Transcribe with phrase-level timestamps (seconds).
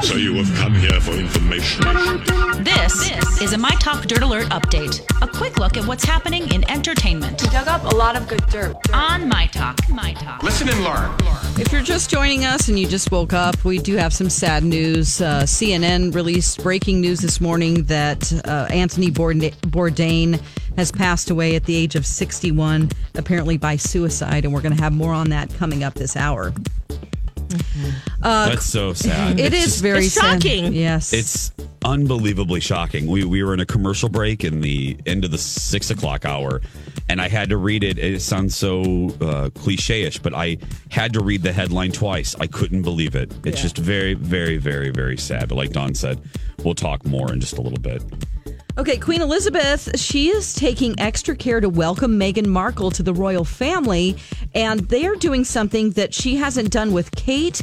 [0.00, 1.84] So you have come here for information.
[2.64, 5.00] This, is a My Talk Dirt Alert update.
[5.20, 8.44] A quick look at what's happening in entertainment We Dug up a lot of good
[8.46, 8.74] dirt.
[8.92, 9.78] on My Talk.
[9.90, 10.42] My Talk.
[10.42, 11.14] Listen and learn.
[11.60, 14.64] If you're just joining us and you just woke up, we do have some sad
[14.64, 15.20] news.
[15.20, 20.40] Uh, CNN released breaking news this morning that uh, Anthony Bourdain
[20.76, 24.44] has passed away at the age of 61, apparently by suicide.
[24.44, 26.52] And we're going to have more on that coming up this hour.
[28.20, 29.38] That's so sad.
[29.38, 30.42] It It's is just- very It's sad.
[30.42, 30.72] shocking.
[30.72, 31.12] Yes.
[31.12, 31.52] It's
[31.84, 33.06] unbelievably shocking.
[33.06, 36.60] We we were in a commercial break in the end of the six o'clock hour,
[37.08, 37.98] and I had to read it.
[37.98, 40.58] It sounds so uh, cliche-ish, but I
[40.90, 42.36] had to read the headline twice.
[42.38, 43.32] I couldn't believe it.
[43.44, 45.48] It's just very, very, very, very sad.
[45.48, 46.20] But like Don said,
[46.62, 48.02] we'll talk more in just a little bit.
[48.78, 53.44] Okay, Queen Elizabeth, she is taking extra care to welcome Meghan Markle to the royal
[53.44, 54.16] family,
[54.54, 57.60] and they're doing something that she hasn't done with Kate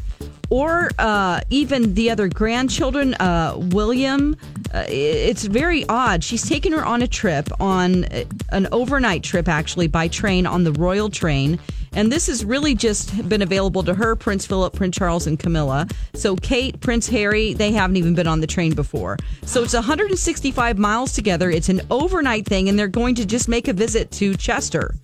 [0.51, 4.37] or uh, even the other grandchildren, uh, William.
[4.71, 6.23] Uh, it's very odd.
[6.23, 10.63] She's taken her on a trip, on uh, an overnight trip, actually, by train on
[10.63, 11.57] the royal train.
[11.93, 15.87] And this has really just been available to her, Prince Philip, Prince Charles, and Camilla.
[16.13, 19.17] So Kate, Prince Harry, they haven't even been on the train before.
[19.43, 21.49] So it's 165 miles together.
[21.49, 24.95] It's an overnight thing, and they're going to just make a visit to Chester.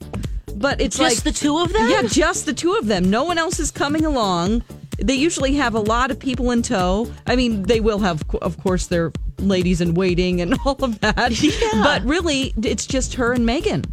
[0.56, 1.90] But it's Just like the two of them?
[1.90, 3.10] Yeah, just the two of them.
[3.10, 4.64] No one else is coming along.
[4.98, 7.12] They usually have a lot of people in tow.
[7.28, 11.42] I mean, they will have, of course, their ladies in waiting and all of that.
[11.42, 11.84] Yeah.
[11.84, 13.86] But really, it's just her and Meghan.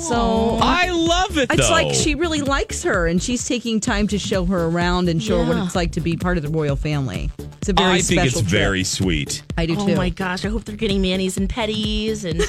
[0.00, 1.52] So I love it.
[1.52, 1.72] it's though.
[1.72, 5.44] like she really likes her, and she's taking time to show her around and show
[5.44, 7.30] her what it's like to be part of the royal family.
[7.60, 8.18] It's a very sweet thing.
[8.18, 8.46] I think it's trip.
[8.50, 9.42] very sweet.
[9.58, 9.92] I do Oh too.
[9.92, 10.44] Oh my gosh!
[10.44, 12.40] I hope they're getting manis and petties and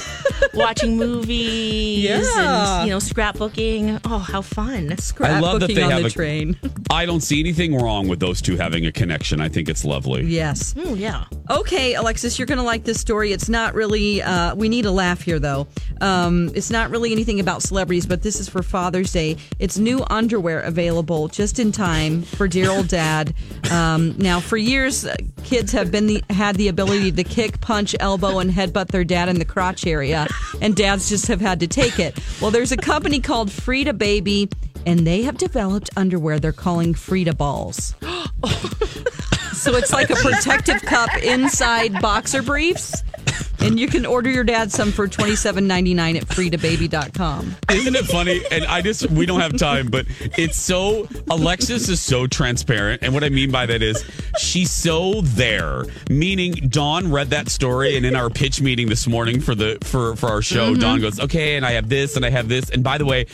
[0.54, 2.78] watching movies Yeah.
[2.80, 4.00] and you know scrapbooking.
[4.04, 4.94] Oh, how fun!
[5.20, 6.58] I love that Scrapbooking they on have the a- train.
[6.90, 9.40] I don't see anything wrong with those two having a connection.
[9.40, 10.24] I think it's lovely.
[10.24, 10.74] yes.
[10.78, 11.24] Oh yeah.
[11.50, 13.32] Okay, Alexis, you're going to like this story.
[13.32, 15.66] It's not really, uh, we need a laugh here, though.
[16.00, 19.36] Um, it's not really anything about celebrities, but this is for Father's Day.
[19.58, 23.34] It's new underwear available just in time for dear old dad.
[23.70, 25.14] Um, now, for years, uh,
[25.44, 29.28] kids have been the, had the ability to kick, punch, elbow, and headbutt their dad
[29.28, 30.26] in the crotch area,
[30.62, 32.18] and dads just have had to take it.
[32.40, 34.48] Well, there's a company called Frida Baby,
[34.86, 37.94] and they have developed underwear they're calling Frida Balls.
[39.62, 43.04] So it's like a protective cup inside boxer briefs.
[43.62, 47.54] And you can order your dad some for twenty seven ninety nine at fridababy.com.
[47.70, 48.42] Isn't it funny?
[48.50, 50.06] And I just, we don't have time, but
[50.36, 53.02] it's so, Alexis is so transparent.
[53.02, 54.04] And what I mean by that is
[54.36, 57.96] she's so there, meaning Dawn read that story.
[57.96, 60.80] And in our pitch meeting this morning for the, for, for our show, mm-hmm.
[60.80, 62.68] Dawn goes, okay, and I have this and I have this.
[62.68, 63.26] And by the way,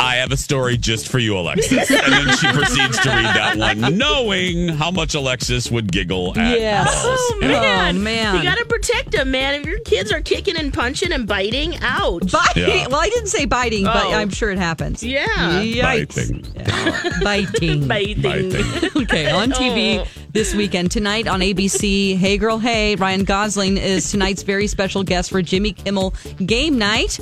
[0.00, 1.90] I have a story just for you, Alexis.
[1.90, 6.60] And then she proceeds to read that one, knowing how much Alexis would giggle at
[6.60, 6.88] Yes.
[6.92, 8.36] Oh, oh you man, Oh, man.
[8.36, 9.54] you gotta protect them, man.
[9.60, 12.30] If your kids are kicking and punching and biting, ouch.
[12.30, 12.68] Biting.
[12.68, 12.86] Yeah.
[12.88, 14.12] Well, I didn't say biting, but Oh.
[14.12, 15.02] I'm sure it happens.
[15.02, 15.26] Yeah.
[15.26, 16.14] Yikes.
[16.14, 17.20] Biting.
[17.24, 17.88] Biting.
[17.88, 18.22] biting.
[18.22, 18.90] Biting.
[19.02, 20.06] okay, on TV oh.
[20.32, 22.16] this weekend tonight on ABC.
[22.16, 26.14] Hey Girl Hey, Ryan Gosling is tonight's very special guest for Jimmy Kimmel
[26.46, 27.18] Game Night.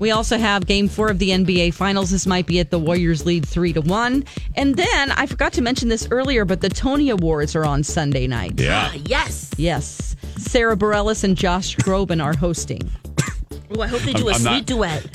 [0.00, 2.10] We also have Game Four of the NBA Finals.
[2.10, 2.70] This might be it.
[2.70, 4.24] The Warriors lead three to one.
[4.54, 8.26] And then I forgot to mention this earlier, but the Tony Awards are on Sunday
[8.26, 8.60] night.
[8.60, 8.90] Yeah.
[8.92, 9.50] Ah, yes.
[9.56, 12.90] Yes, Sara Bareilles and Josh Groban are hosting.
[13.76, 15.06] Oh, I hope they do I'm- a I'm not- sweet duet.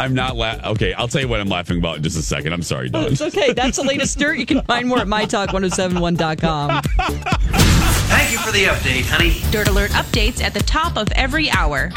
[0.00, 0.64] I'm not laughing.
[0.66, 0.92] okay.
[0.92, 2.52] I'll tell you what I'm laughing about in just a second.
[2.52, 3.12] I'm sorry, oh, Dawn.
[3.12, 3.52] It's okay.
[3.52, 4.38] That's the latest dirt.
[4.38, 6.82] You can find more at mytalk1071.com.
[8.06, 9.40] Thank you for the update, honey.
[9.50, 11.90] Dirt Alert updates at the top of every hour.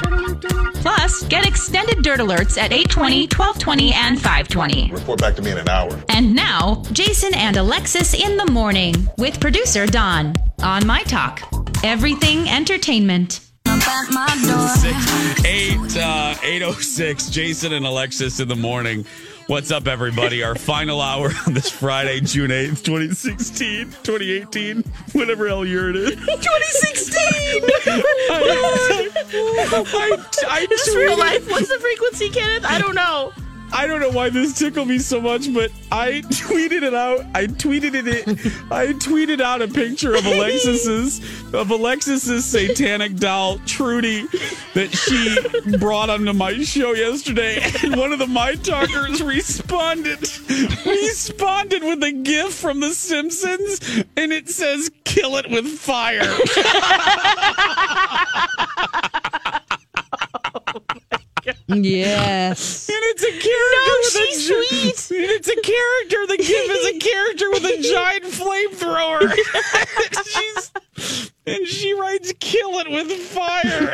[0.75, 4.91] Plus, get extended Dirt Alerts at 820, 1220, and 520.
[4.91, 5.89] Report back to me in an hour.
[6.09, 10.33] And now, Jason and Alexis in the morning with producer Don
[10.63, 11.41] on My Talk.
[11.83, 13.46] Everything entertainment.
[13.79, 19.05] Six, eight, uh, 806, Jason and Alexis in the morning.
[19.47, 20.43] What's up, everybody?
[20.43, 24.83] Our final hour on this Friday, June 8th, 2016, 2018,
[25.13, 26.09] whatever hell year it is.
[26.15, 27.17] 2016.
[28.29, 29.09] I,
[29.69, 31.49] I, I, This real life.
[31.49, 32.65] What's the frequency, Kenneth?
[32.65, 33.31] I don't know.
[33.73, 37.25] I don't know why this tickled me so much, but I tweeted it out.
[37.33, 38.27] I tweeted it.
[38.71, 41.19] I tweeted out a picture of Alexis's
[41.53, 44.25] of Alexis's satanic doll Trudy
[44.73, 50.19] that she brought onto my show yesterday, and one of the my talkers responded
[50.85, 56.21] responded with a gif from The Simpsons, and it says "Kill it with fire."
[61.67, 62.89] yes.
[62.89, 65.17] And it's a character No, with she's a sweet.
[65.21, 66.27] And it's a character.
[66.27, 69.33] The GIF is a character with a giant flamethrower.
[70.97, 73.93] She's and she writes "kill it with fire."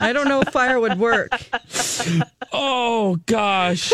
[0.00, 1.30] I don't know if fire would work.
[2.52, 3.92] oh gosh.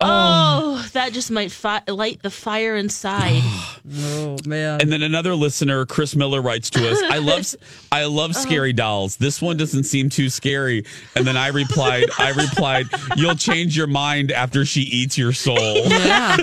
[0.00, 3.42] Um, oh, that just might fi- light the fire inside.
[3.90, 4.82] Oh man.
[4.82, 7.54] And then another listener, Chris Miller, writes to us, "I love,
[7.92, 8.40] I love uh-huh.
[8.40, 9.16] scary dolls.
[9.16, 10.84] This one doesn't seem too scary."
[11.16, 12.86] And then I replied, "I replied,
[13.16, 15.56] you'll change your mind after she eats your soul."
[15.88, 16.36] Yeah.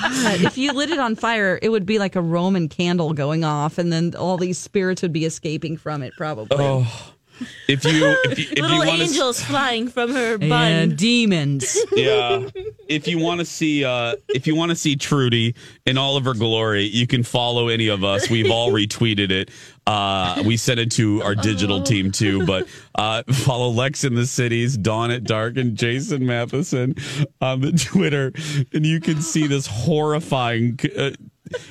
[0.00, 3.44] God, if you lit it on fire, it would be like a Roman candle going
[3.44, 6.58] off, and then all these spirits would be escaping from it, probably.
[6.58, 7.12] Oh,
[7.68, 9.04] if you, if you, if Little you want to.
[9.04, 10.50] angels flying from her bun.
[10.72, 11.76] and demons.
[11.92, 12.48] yeah
[12.88, 15.54] if you want to see uh if you want to see trudy
[15.86, 19.50] in all of her glory you can follow any of us we've all retweeted it
[19.88, 24.26] uh we sent it to our digital team too but uh follow lex in the
[24.26, 26.94] cities dawn at dark and jason matheson
[27.40, 28.32] on the twitter
[28.72, 31.10] and you can see this horrifying uh,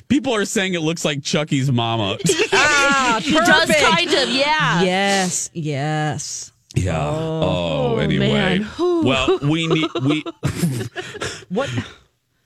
[0.08, 2.16] people are saying it looks like chucky's mama
[2.52, 3.80] ah, It does perfect.
[3.80, 4.82] kind of, yeah.
[4.82, 6.52] Yes, yes.
[6.74, 8.68] yeah oh, anyway man.
[8.78, 10.24] well we need we
[11.48, 11.70] What?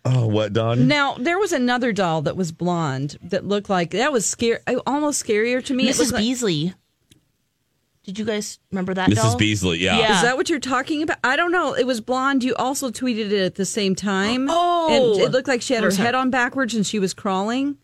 [0.04, 4.12] oh what don Now there was another doll that was blonde that looked like that
[4.12, 5.88] was scary, almost scarier to me.
[5.88, 5.98] It Mrs.
[5.98, 6.74] looked like- Beasley.
[8.10, 9.36] Did you guys remember that mrs doll?
[9.36, 9.98] beasley yeah.
[9.98, 10.16] Yeah.
[10.16, 11.18] Is that what you're talking about?
[11.22, 11.74] I don't know.
[11.74, 12.42] It was blonde.
[12.42, 14.48] You also tweeted it at the same time.
[14.50, 14.88] Oh.
[15.14, 17.76] and it looked like she had her head on backwards and she was crawling.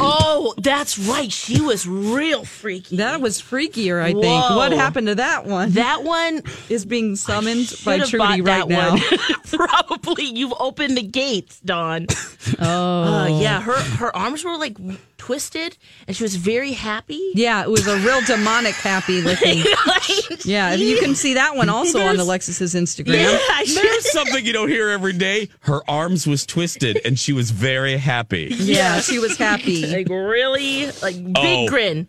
[0.00, 1.30] Oh, that's right.
[1.32, 2.96] She was real freaky.
[2.96, 4.24] That was freakier, I think.
[4.24, 5.70] What happened to that one?
[5.70, 8.90] that one is being summoned by Should've Trudy right that now.
[8.90, 9.00] one.
[9.68, 12.06] Probably you've opened the gates, Dawn.
[12.60, 14.76] Oh, Uh, yeah, her her arms were like
[15.26, 15.78] twisted,
[16.08, 17.20] and she was very happy.
[17.34, 17.62] yeah.
[17.62, 19.62] It was a real demonic happy looking.
[20.44, 23.14] Yeah, you can see that one also on There's- Alexis's Instagram.
[23.22, 25.48] Yeah, There's something you don't hear every day.
[25.60, 28.48] Her arms was twisted and she was very happy.
[28.50, 29.86] Yeah, she was happy.
[29.86, 32.08] like really, like big Oh, grin.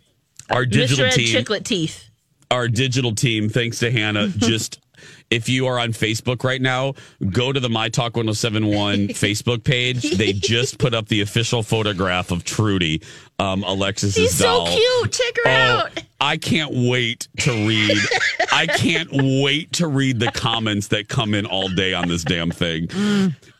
[0.50, 1.08] Our digital Mr.
[1.08, 2.10] Ed team, Chiclet teeth.
[2.50, 4.80] our digital team, thanks to Hannah, just
[5.30, 6.94] if you are on Facebook right now,
[7.30, 10.02] go to the My Talk 1071 Facebook page.
[10.16, 13.02] They just put up the official photograph of Trudy,
[13.38, 15.12] um, Alexis's She's so cute.
[15.12, 16.02] Check her Oh, out.
[16.20, 17.98] I can't wait to read.
[18.52, 22.50] I can't wait to read the comments that come in all day on this damn
[22.52, 22.88] thing.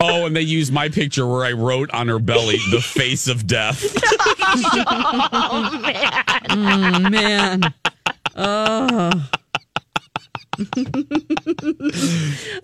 [0.00, 3.46] Oh, and they used my picture where I wrote on her belly the face of
[3.46, 3.82] death.
[4.56, 6.12] Oh man.
[6.48, 7.74] Mm, man.
[8.36, 9.28] Oh,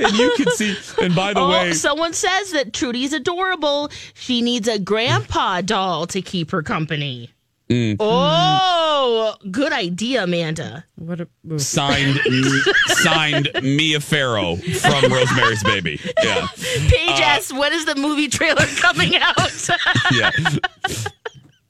[0.00, 0.76] And you can see.
[1.02, 3.90] And by the Oh, way, someone says that Trudy's adorable.
[4.14, 7.30] She needs a grandpa doll to keep her company.
[7.68, 7.96] Mm.
[8.00, 10.84] Oh, good idea, Amanda.
[10.96, 11.28] what a
[11.58, 12.18] signed
[12.86, 16.00] signed Mia Farrow from Rosemary's Baby.
[16.20, 19.68] Yeah, Paige asks, when is the movie trailer coming out?
[20.10, 20.32] yeah.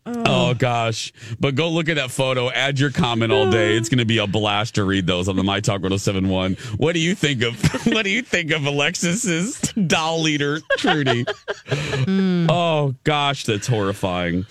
[0.07, 1.13] Oh gosh.
[1.39, 3.77] But go look at that photo, add your comment all day.
[3.77, 6.55] It's gonna be a blast to read those on the My Talk 1071.
[6.77, 7.55] What do you think of
[7.87, 11.25] what do you think of Alexis's doll leader, Trudy?
[12.49, 14.47] Oh gosh, that's horrifying.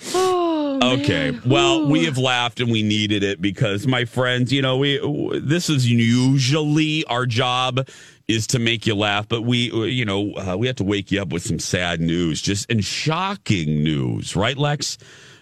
[0.81, 1.37] Okay.
[1.45, 4.99] Well, we have laughed and we needed it because my friends, you know, we
[5.41, 7.87] this is usually our job
[8.27, 11.21] is to make you laugh, but we you know, uh, we have to wake you
[11.21, 14.97] up with some sad news, just and shocking news, right Lex?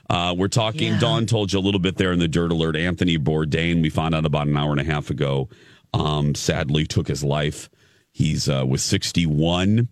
[0.10, 0.98] Uh, we're talking.
[1.00, 2.76] Dawn told you a little bit there in the dirt alert.
[2.76, 5.50] Anthony Bourdain, we found out about an hour and a half ago,
[5.94, 7.70] um, sadly took his life.
[8.12, 9.90] He's uh, was 61.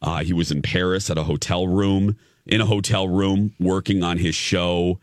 [0.00, 4.18] Uh, he was in Paris at a hotel room, in a hotel room, working on
[4.18, 5.00] his show.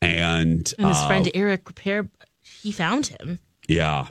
[0.00, 2.08] And, And his uh, friend Eric Ripert,
[2.40, 3.38] he found him.
[3.68, 4.08] yeah.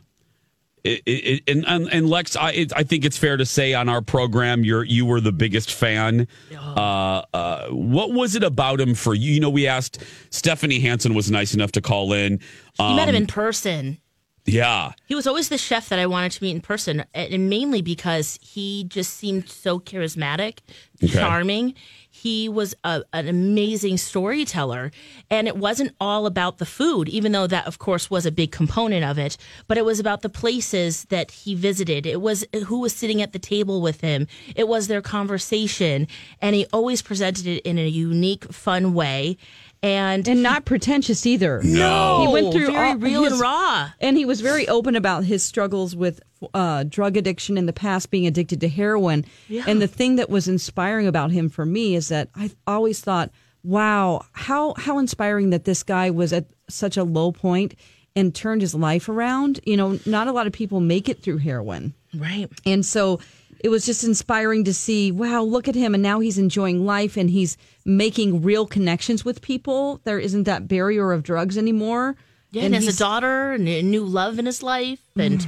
[0.83, 3.87] It, it, and, and and Lex, I it, I think it's fair to say on
[3.87, 6.27] our program, you're you were the biggest fan.
[6.51, 9.33] Uh, uh, what was it about him for you?
[9.33, 12.39] You know, we asked Stephanie Hansen was nice enough to call in.
[12.79, 13.99] He met him Um, in person.
[14.45, 17.83] Yeah, He was always the chef that I wanted to meet in person, and mainly
[17.83, 20.59] because he just seemed so charismatic,
[21.03, 21.13] Okay.
[21.13, 21.75] charming.
[22.21, 24.91] He was a, an amazing storyteller,
[25.31, 28.51] and it wasn't all about the food, even though that, of course, was a big
[28.51, 29.37] component of it.
[29.67, 32.05] But it was about the places that he visited.
[32.05, 34.27] It was who was sitting at the table with him.
[34.55, 36.07] It was their conversation,
[36.39, 39.37] and he always presented it in a unique, fun way.
[39.83, 41.59] And, and not pretentious either.
[41.63, 43.89] no, he went through very all real his- and raw.
[43.99, 46.21] And he was very open about his struggles with
[46.53, 49.25] uh, drug addiction in the past, being addicted to heroin.
[49.67, 53.31] And the thing that was inspiring about him for me is that I always thought,
[53.63, 57.73] wow, how how inspiring that this guy was at such a low point
[58.15, 59.59] and turned his life around.
[59.65, 61.93] You know, not a lot of people make it through heroin.
[62.13, 62.49] Right.
[62.65, 63.19] And so
[63.63, 65.93] it was just inspiring to see, wow, look at him.
[65.93, 70.01] And now he's enjoying life and he's making real connections with people.
[70.03, 72.15] There isn't that barrier of drugs anymore.
[72.51, 75.47] Yeah, and, has a daughter and a new love in his life, and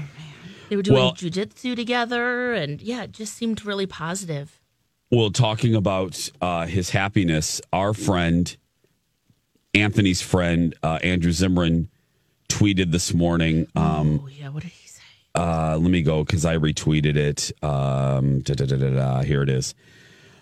[0.70, 4.62] they were doing Well- jujitsu together, and yeah, it just seemed really positive.
[5.12, 8.56] Well, talking about uh, his happiness, our friend,
[9.74, 11.90] Anthony's friend, uh, Andrew Zimmern,
[12.48, 13.68] tweeted this morning.
[13.76, 14.83] Um, Oh yeah, what did he say?
[15.36, 17.52] Uh, let me go because I retweeted it.
[17.64, 19.74] Um, da, da, da, here it is.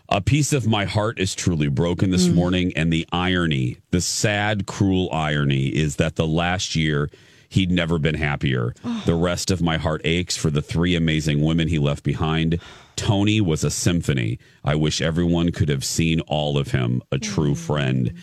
[0.09, 4.65] A piece of my heart is truly broken this morning, and the irony, the sad,
[4.65, 7.09] cruel irony, is that the last year
[7.47, 8.73] he'd never been happier.
[9.05, 12.59] The rest of my heart aches for the three amazing women he left behind.
[12.97, 14.37] Tony was a symphony.
[14.65, 18.13] I wish everyone could have seen all of him, a true friend.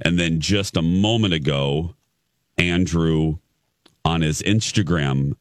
[0.00, 1.94] And then just a moment ago,
[2.56, 3.36] Andrew
[4.02, 5.34] on his Instagram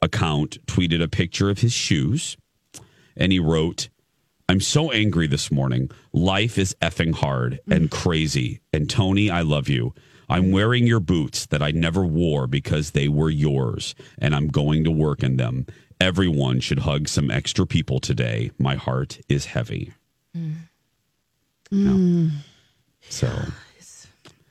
[0.00, 2.36] account tweeted a picture of his shoes
[3.16, 3.88] and he wrote,
[4.48, 5.90] I'm so angry this morning.
[6.12, 7.90] Life is effing hard and mm.
[7.90, 8.60] crazy.
[8.72, 9.92] And Tony, I love you.
[10.30, 14.84] I'm wearing your boots that I never wore because they were yours, and I'm going
[14.84, 15.66] to work in them.
[16.00, 18.50] Everyone should hug some extra people today.
[18.58, 19.92] My heart is heavy.
[20.36, 20.54] Mm.
[21.70, 21.90] Yeah.
[21.90, 22.30] Mm.
[23.08, 23.30] So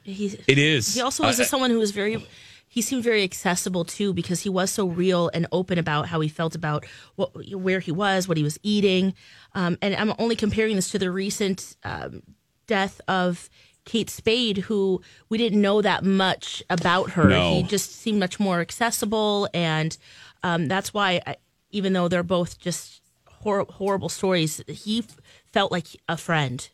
[0.04, 0.96] He, it is.
[0.96, 2.26] he also is I- someone who is was very.
[2.70, 6.28] He seemed very accessible too because he was so real and open about how he
[6.30, 9.14] felt about what, where he was, what he was eating,
[9.56, 12.22] um, and I'm only comparing this to the recent um,
[12.68, 13.50] death of
[13.86, 17.30] Kate Spade, who we didn't know that much about her.
[17.30, 17.54] No.
[17.56, 19.98] He just seemed much more accessible, and
[20.44, 21.38] um, that's why, I,
[21.72, 25.18] even though they're both just hor- horrible stories, he f-
[25.54, 26.68] felt like a friend.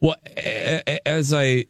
[0.00, 1.66] Well, a- a- as I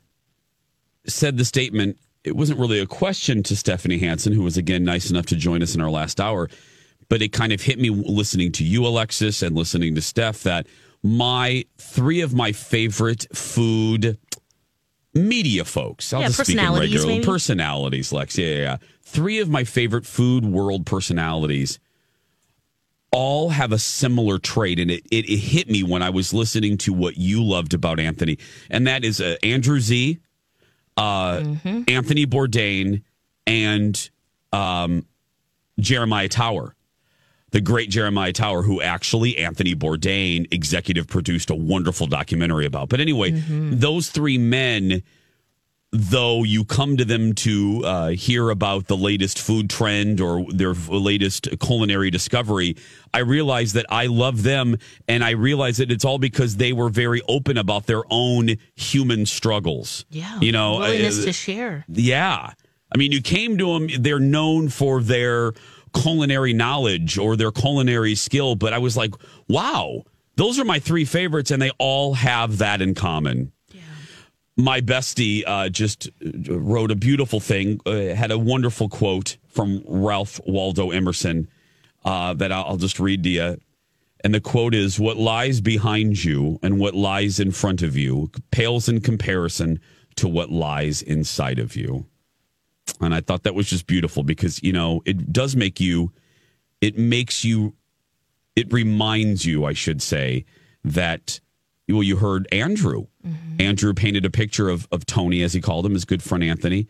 [1.06, 5.10] said the statement, it wasn't really a question to Stephanie Hansen, who was again nice
[5.10, 6.48] enough to join us in our last hour,
[7.08, 10.66] but it kind of hit me listening to you, Alexis, and listening to Steph that
[11.02, 14.18] my three of my favorite food
[15.14, 16.12] media folks.
[16.12, 17.24] I'll Yeah, just speak in personalities, regular maybe?
[17.26, 18.36] personalities, Lex.
[18.38, 18.76] Yeah, yeah, yeah.
[19.02, 21.78] Three of my favorite food world personalities
[23.10, 26.76] all have a similar trait and it, it, it hit me when i was listening
[26.76, 28.36] to what you loved about anthony
[28.68, 30.18] and that is uh, andrew z
[30.98, 31.42] uh,
[31.88, 33.02] anthony bourdain
[33.46, 34.10] and
[34.52, 35.06] um,
[35.78, 36.74] jeremiah tower.
[37.50, 42.88] The great jeremiah tower who actually anthony bourdain executive produced a wonderful documentary about.
[42.90, 45.02] But anyway those three men
[45.90, 50.74] though you come to them to uh, hear about the latest food trend or their
[50.74, 52.76] latest culinary discovery,
[53.14, 54.76] I realize that I love them
[55.08, 59.24] and I realize that it's all because they were very open about their own human
[59.24, 60.04] struggles.
[60.10, 61.84] Yeah, You know, willingness uh, to share.
[61.88, 62.52] yeah.
[62.90, 65.52] I mean, you came to them, they're known for their
[65.94, 69.14] culinary knowledge or their culinary skill, but I was like,
[69.48, 70.04] wow,
[70.36, 73.52] those are my three favorites, and they all have that in common.
[74.60, 80.40] My bestie uh, just wrote a beautiful thing, uh, had a wonderful quote from Ralph
[80.46, 81.48] Waldo Emerson
[82.04, 83.60] uh, that I'll I'll just read to you.
[84.24, 88.32] And the quote is What lies behind you and what lies in front of you
[88.50, 89.78] pales in comparison
[90.16, 92.06] to what lies inside of you.
[93.00, 96.12] And I thought that was just beautiful because, you know, it does make you,
[96.80, 97.74] it makes you,
[98.56, 100.46] it reminds you, I should say,
[100.82, 101.38] that,
[101.88, 103.06] well, you heard Andrew.
[103.58, 106.86] Andrew painted a picture of, of Tony, as he called him, his good friend Anthony,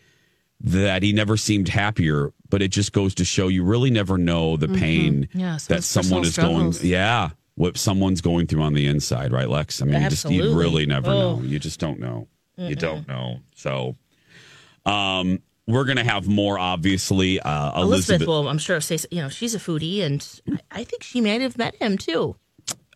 [0.61, 2.33] that he never seemed happier.
[2.51, 6.23] But it just goes to show you really never know the pain Yeah, that someone
[6.25, 6.73] is personal going.
[6.73, 6.85] struggles.
[6.85, 9.83] Yeah, what someone's going through on the inside, right, Lex?
[9.83, 11.37] I mean, you just you really never Oh.
[11.37, 11.43] know.
[11.43, 12.29] You just don't know.
[12.57, 13.41] You don't know.
[13.55, 13.97] So,
[14.87, 16.59] um, we're gonna have more.
[16.59, 18.29] Obviously, uh, Elizabeth, Elizabeth.
[18.29, 20.27] will, I'm sure, say you know she's a foodie, and
[20.71, 22.37] I think she might have met him too.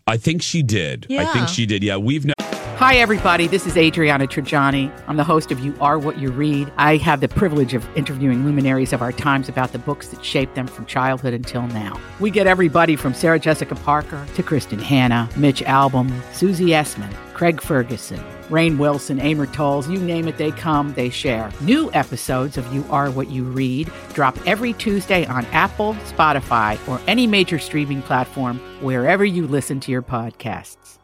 [0.06, 1.06] I think she did.
[1.09, 1.23] Yeah.
[1.23, 1.82] I think she did.
[1.82, 2.23] Yeah, we've.
[2.25, 2.35] kn-
[2.78, 3.47] Hi, everybody.
[3.47, 4.90] This is Adriana Trigiani.
[5.06, 6.73] I'm the host of You Are What You Read.
[6.78, 10.56] I have the privilege of interviewing luminaries of our times about the books that shaped
[10.56, 12.00] them from childhood until now.
[12.18, 17.61] We get everybody from Sarah Jessica Parker to Kristin Hannah, Mitch Albom, Susie Essman, Craig
[17.61, 18.20] Ferguson,
[18.50, 21.50] Rainn Wilson, Amor Towles, you name it, they come, they share.
[21.61, 27.00] New episodes of You Are What You Read drop every Tuesday on Apple, Spotify, or
[27.08, 30.99] any major streaming platform wherever you listen to your podcasts.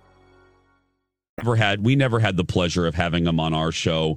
[1.39, 4.17] never had we never had the pleasure of having him on our show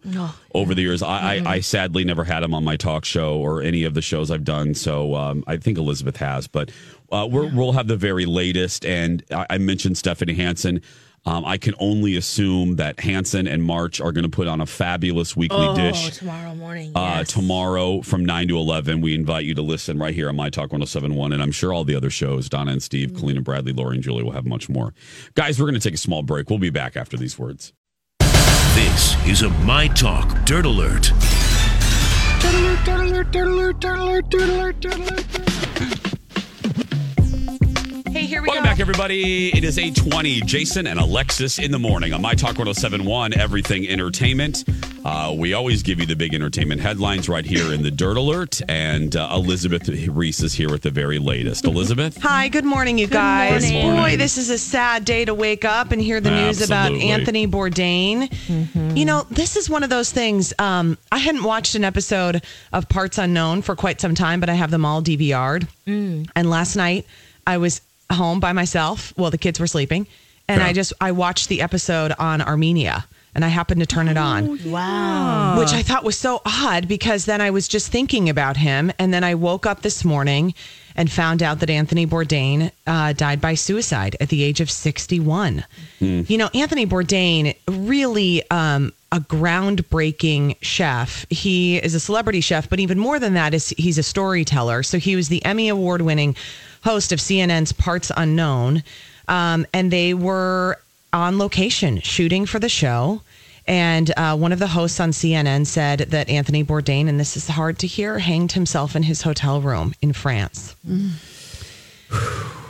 [0.53, 1.01] over the years.
[1.01, 4.01] I, I, I sadly never had him on my talk show or any of the
[4.03, 4.75] shows I've done.
[4.75, 6.69] So um, I think Elizabeth has, but
[7.11, 8.85] uh, we're, we'll have the very latest.
[8.85, 10.81] And I, I mentioned Stephanie Hansen.
[11.23, 14.65] Um, I can only assume that Hansen and March are going to put on a
[14.65, 16.17] fabulous weekly Oh, dish.
[16.17, 16.93] tomorrow morning.
[16.95, 20.49] Uh, tomorrow from 9 to 11, we invite you to listen right here on My
[20.49, 21.31] Talk 1071.
[21.31, 24.03] And I'm sure all the other shows, Donna and Steve, Colleen and Bradley, Lori and
[24.03, 24.95] Julie, will have much more.
[25.35, 26.49] Guys, we're going to take a small break.
[26.49, 27.71] We'll be back after these words.
[28.73, 31.05] This is a My Talk Dirt Alert.
[31.07, 33.21] Hey, here we Welcome
[35.45, 35.50] go.
[38.71, 39.49] Back, everybody.
[39.49, 40.41] It is 820.
[40.41, 44.63] Jason and Alexis in the morning on My Talk 1071, Everything Entertainment.
[45.03, 48.61] Uh, we always give you the big entertainment headlines right here in the Dirt Alert.
[48.69, 51.65] And uh, Elizabeth Reese is here with the very latest.
[51.65, 52.15] Elizabeth?
[52.21, 53.65] Hi, good morning, you guys.
[53.65, 54.01] Good morning.
[54.01, 57.47] Boy, this is a sad day to wake up and hear the news about Anthony
[57.47, 58.31] Bourdain.
[58.97, 60.53] You know, this is one of those things.
[60.59, 64.53] Um, I hadn't watched an episode of Parts Unknown for quite some time, but I
[64.53, 65.67] have them all DVR'd.
[65.87, 67.05] And last night,
[67.45, 67.81] I was
[68.13, 69.13] home by myself.
[69.17, 70.07] Well, the kids were sleeping,
[70.47, 70.67] and Yeah.
[70.67, 73.05] I just I watched the episode on Armenia.
[73.33, 75.57] And I happened to turn it on Wow.
[75.57, 78.91] which I thought was so odd because then I was just thinking about him.
[78.99, 80.53] And then I woke up this morning
[80.97, 85.63] and found out that Anthony Bourdain uh, died by suicide at the age of 61.
[86.01, 91.25] You know, Anthony Bourdain, really um, a groundbreaking chef.
[91.29, 94.83] He is a celebrity chef, but even more than that, is he's a storyteller.
[94.83, 96.35] So he was the Emmy Award winning
[96.83, 98.83] host of CNN's Parts Unknown.
[99.27, 100.77] Um, and they were
[101.13, 103.21] on location shooting for the show.
[103.67, 107.47] And uh, one of the hosts on CNN said that Anthony Bourdain, and this is
[107.47, 110.75] hard to hear, hanged himself in his hotel room in France.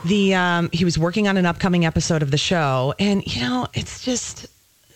[0.04, 3.66] The um, he was working on an upcoming episode of the show, and you know,
[3.72, 4.46] it's just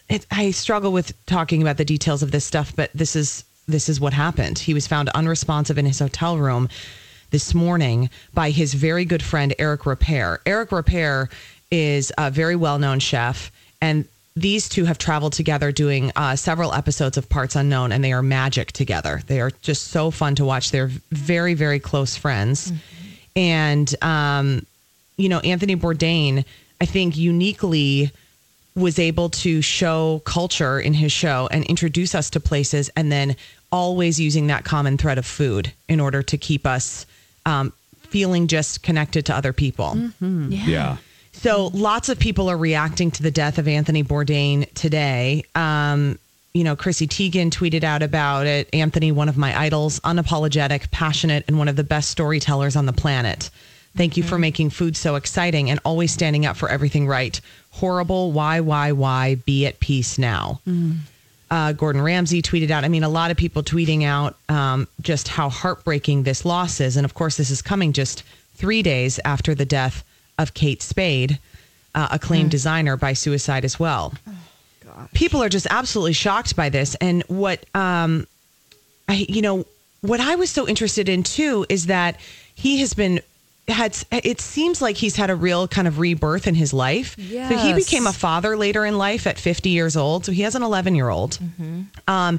[0.09, 3.89] it, I struggle with talking about the details of this stuff, but this is this
[3.89, 4.59] is what happened.
[4.59, 6.69] He was found unresponsive in his hotel room
[7.31, 10.39] this morning by his very good friend Eric Ripert.
[10.47, 11.31] Eric Ripert
[11.71, 16.75] is a very well known chef, and these two have traveled together doing uh, several
[16.75, 19.23] episodes of Parts Unknown, and they are magic together.
[19.27, 20.71] They are just so fun to watch.
[20.71, 22.71] They're very, very close friends.
[23.35, 24.67] And, um,
[25.17, 26.45] you know, Anthony Bourdain,
[26.81, 28.11] I think uniquely
[28.75, 33.37] was able to show culture in his show and introduce us to places and then
[33.73, 37.07] always using that common thread of food in order to keep us
[37.47, 39.97] um, feeling just connected to other people.
[40.53, 40.99] Yeah.
[41.33, 45.45] So lots of people are reacting to the death of Anthony Bourdain today.
[45.55, 46.19] Um,
[46.55, 48.71] you know, Chrissy Teigen tweeted out about it.
[48.73, 52.95] Anthony, one of my idols, unapologetic, passionate, and one of the best storytellers on the
[52.95, 53.51] planet.
[53.95, 57.39] Thank you for making food so exciting and always standing up for everything right.
[57.71, 60.61] Horrible, why, why, why, be at peace now.
[61.51, 62.85] Uh, Gordon Ramsay tweeted out.
[62.85, 66.97] I mean, a lot of people tweeting out um, just how heartbreaking this loss is.
[66.97, 70.03] And of course, this is coming just three days after the death
[70.39, 71.39] of Kate Spade,
[71.95, 74.13] uh, acclaimed designer, by suicide as well.
[75.15, 76.95] People are just absolutely shocked by this.
[76.97, 78.27] And what, um,
[79.09, 79.67] I, you know,
[80.01, 82.19] what I was so interested in too is that
[82.55, 83.21] he has been
[83.69, 87.17] had it seems like he's had a real kind of rebirth in his life.
[87.49, 90.25] So he became a father later in life at 50 years old.
[90.25, 91.39] So he has an 11 year old.
[92.07, 92.39] Um,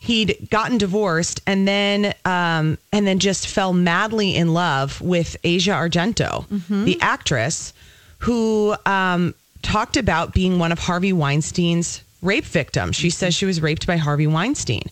[0.00, 5.72] he'd gotten divorced and then um, and then just fell madly in love with Asia
[5.72, 6.44] Argento,
[6.84, 7.72] the actress
[8.20, 12.96] who um, talked about being one of Harvey Weinstein's rape victims.
[12.96, 14.82] She says she was raped by Harvey Weinstein.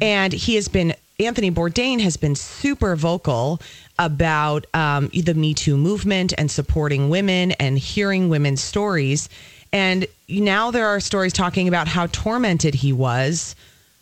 [0.00, 3.60] And he has been, Anthony Bourdain has been super vocal
[3.98, 9.28] about um, the Me Too movement and supporting women and hearing women's stories.
[9.72, 13.54] And now there are stories talking about how tormented he was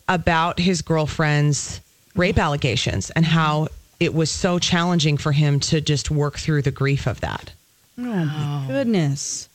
[0.07, 1.79] about his girlfriend's
[2.15, 3.67] rape allegations and how
[3.99, 7.51] it was so challenging for him to just work through the grief of that.
[7.97, 9.47] Oh, my goodness.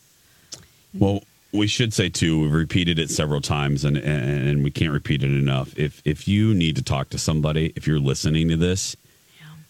[0.94, 1.22] Well,
[1.52, 2.42] we should say too.
[2.42, 5.76] We've repeated it several times, and, and and we can't repeat it enough.
[5.78, 8.96] If if you need to talk to somebody, if you're listening to this,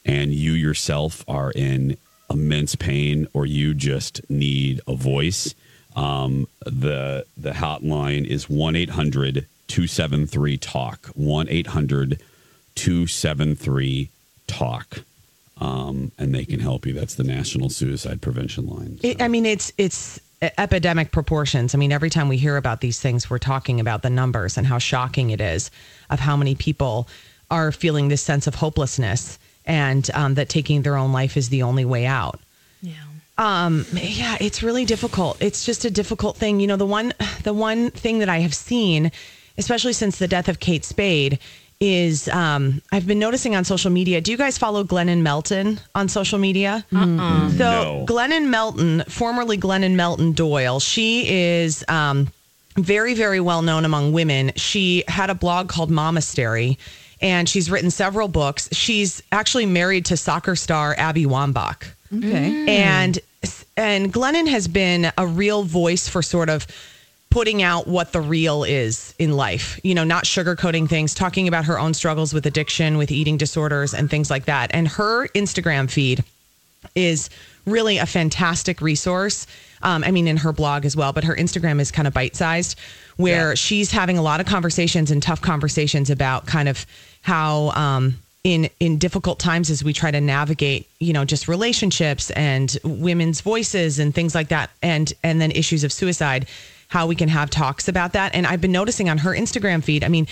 [0.05, 1.97] and you yourself are in
[2.31, 5.55] immense pain, or you just need a voice,
[5.97, 11.07] um, the the hotline is 1 800 273 TALK.
[11.15, 12.21] 1 800
[12.75, 14.11] 273
[14.47, 15.05] TALK.
[15.61, 19.45] um, and they can help you that's the national suicide prevention line It, I mean,
[19.45, 21.75] it's it's epidemic proportions.
[21.75, 24.67] I mean, every time we hear about these things, we're talking about the numbers and
[24.67, 25.71] how shocking it is
[26.11, 27.09] of how many people
[27.51, 31.63] are feeling this sense of hopelessness and um, that taking their own life is the
[31.63, 32.41] only way out.
[32.83, 32.95] Yeah.
[33.37, 35.41] Um, yeah, it's really difficult.
[35.41, 36.59] It's just a difficult thing.
[36.59, 37.13] You know, the one
[37.45, 39.13] the one thing that I have seen,
[39.57, 41.39] especially since the death of Kate Spade,
[41.81, 44.21] is um, I've been noticing on social media.
[44.21, 46.85] Do you guys follow Glennon Melton on social media?
[46.93, 47.51] Uh-uh.
[47.51, 48.07] So No.
[48.09, 52.29] Glennon Melton, formerly Glennon Melton Doyle, she is um,
[52.77, 54.51] very, very well known among women.
[54.57, 56.79] She had a blog called Momastery,
[57.21, 58.69] and she's written several books.
[58.73, 61.85] She's actually married to soccer star Abby Wambach.
[62.15, 62.67] Okay.
[62.69, 63.19] And
[63.77, 66.67] and Glennon has been a real voice for sort of
[67.31, 69.79] putting out what the real is in life.
[69.85, 73.95] You know, not sugarcoating things, talking about her own struggles with addiction, with eating disorders
[73.95, 74.71] and things like that.
[74.73, 76.25] And her Instagram feed
[76.95, 77.29] is
[77.67, 79.47] really a fantastic resource.
[79.83, 82.35] Um, I mean, in her blog as well, but her Instagram is kind of bite
[82.35, 82.79] sized,
[83.17, 86.87] where she's having a lot of conversations and tough conversations about kind of
[87.23, 87.71] how.
[87.71, 92.79] Um, in, in difficult times as we try to navigate, you know, just relationships and
[92.83, 96.47] women's voices and things like that, and and then issues of suicide,
[96.87, 98.35] how we can have talks about that.
[98.35, 100.27] And I've been noticing on her Instagram feed, I mean,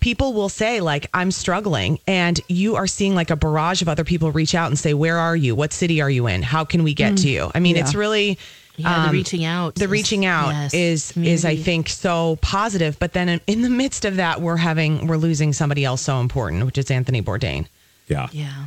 [0.00, 4.04] people will say like i'm struggling and you are seeing like a barrage of other
[4.04, 6.84] people reach out and say where are you what city are you in how can
[6.84, 8.38] we get to you i mean it's really
[8.78, 9.74] Yeah, the um, reaching out.
[9.74, 13.62] the is- reaching out yes, is is i think so positive but then in, in
[13.62, 17.20] the midst of that we're having we're losing somebody else so important which is anthony
[17.20, 17.66] bourdain
[18.06, 18.66] yeah Yeah.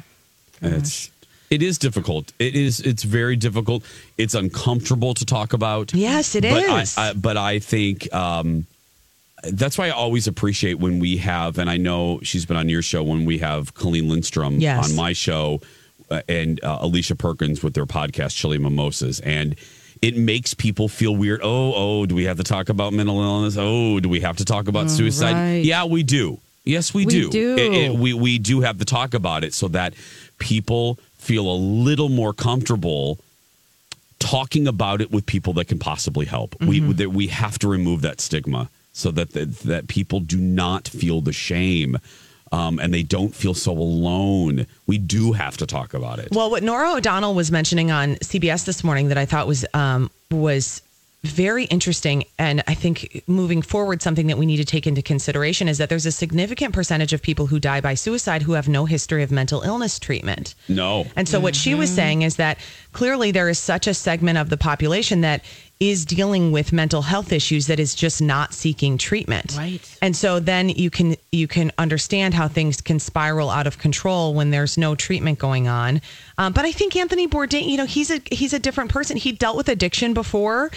[0.62, 1.10] It's
[1.50, 2.32] it is difficult.
[2.40, 3.84] It is it's very difficult.
[4.18, 5.94] It's uncomfortable to talk about.
[5.94, 6.92] Yes, it it is.
[6.92, 6.98] is.
[6.98, 8.66] I, I, but I think um,
[9.44, 12.82] that's why I always appreciate when we have, and I know she's been on your
[12.84, 14.90] show when we have Colleen Lindstrom Yes.
[14.92, 15.60] on my show,
[16.10, 19.56] uh, and uh, Alicia Perkins with their podcast Chili Mimosas, and
[20.02, 21.42] it makes people feel weird.
[21.44, 23.56] Oh, oh, do we have to talk about mental illness?
[23.58, 25.34] Oh, do we have to talk about suicide?
[25.34, 25.64] right.
[25.64, 26.40] Yeah, we do.
[26.64, 27.30] Yes, we, We do.
[27.30, 27.56] do.
[27.56, 29.94] It- it- we we do have to talk about it so that
[30.38, 33.20] people feel a little more comfortable
[34.20, 36.56] talking about it with people that can possibly help.
[36.62, 36.92] We mm-hmm.
[36.94, 41.22] that we have to remove that stigma so that that, that people do not feel
[41.22, 41.98] the shame.
[42.52, 44.68] Um, and they don't feel so alone.
[44.86, 46.30] We do have to talk about it.
[46.32, 50.12] Well, what Norah O'Donnell was mentioning on CBS this morning that I thought was um,
[50.30, 50.82] was
[51.24, 55.68] very interesting, and I think moving forward, something that we need to take into consideration
[55.68, 58.86] is that there's a significant percentage of people who die by suicide who have no
[58.86, 60.56] history of mental illness treatment.
[60.68, 61.06] no.
[61.16, 62.58] And so, what she was saying is that
[62.92, 65.44] clearly there is such a segment of the population that
[65.82, 69.58] is dealing with mental health issues that is just not seeking treatment.
[69.58, 69.98] Right.
[70.00, 74.36] And so then you can you can understand how things can spiral out of control
[74.36, 76.00] when there's no treatment going on.
[76.38, 79.18] Um, but I think Anthony Bourdain, you know, he's a he's a different person.
[79.18, 80.70] He dealt with addiction before,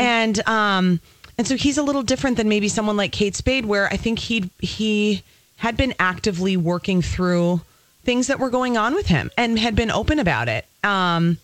[0.00, 1.00] and um,
[1.36, 4.20] and so he's a little different than maybe someone like Kate Spade, where I think
[4.20, 5.24] he he
[5.56, 7.60] had been actively working through
[8.04, 10.64] things that were going on with him and had been open about it.
[10.84, 11.38] Um,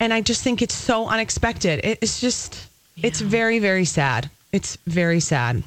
[0.00, 1.80] and I just think it's so unexpected.
[1.84, 2.66] It- It's just,
[3.02, 4.30] it's very, very sad.
[4.52, 5.62] It's very sad.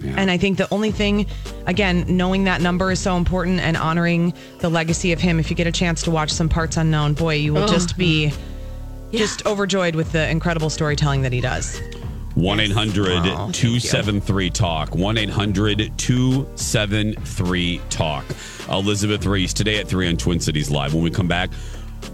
[0.00, 1.26] And I think the only thing,
[1.66, 5.40] again, knowing that number is so important and honoring the legacy of him.
[5.40, 7.98] If you get a chance to watch some parts unknown, boy, you will just oh.
[7.98, 8.32] be
[9.10, 11.80] just overjoyed with the incredible storytelling that he does.
[12.34, 14.94] 1 800 273 Talk.
[14.94, 18.24] 1 800 273 Talk.
[18.70, 20.94] Elizabeth Reese today at 3 on Twin Cities Live.
[20.94, 21.50] When we come back,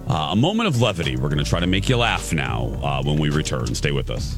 [0.09, 1.17] uh, a moment of levity.
[1.17, 3.75] We're going to try to make you laugh now uh, when we return.
[3.75, 4.37] Stay with us.